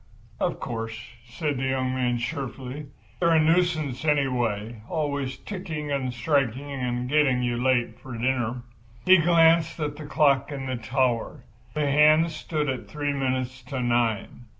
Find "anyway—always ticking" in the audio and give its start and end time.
4.03-5.91